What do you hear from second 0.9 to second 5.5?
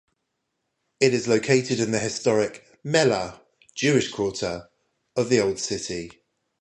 It is located in the historic "Mellah" (Jewish quarter) of the